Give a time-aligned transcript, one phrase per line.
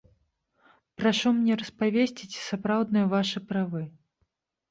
[1.01, 3.81] Прашу мне распавесці, ці сапраўдныя вашыя правы?